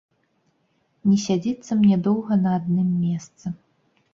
[1.09, 3.45] Не сядзіцца мне доўга на адным месцы.